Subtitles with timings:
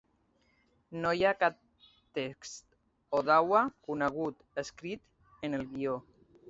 [1.03, 1.59] No hi cap
[2.19, 2.65] text
[3.21, 5.07] Odawa conegut escrit
[5.51, 6.03] en el guió.